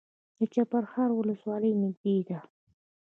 د 0.37 0.39
چپرهار 0.53 1.09
ولسوالۍ 1.13 1.71
نږدې 1.81 2.17
ده 2.27 2.39